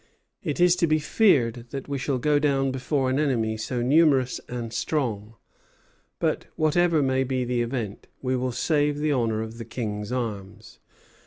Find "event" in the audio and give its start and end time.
7.61-8.07